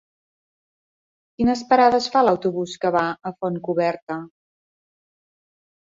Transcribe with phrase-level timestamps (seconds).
[1.41, 4.21] Quines parades fa l'autobús que va a Fontcoberta?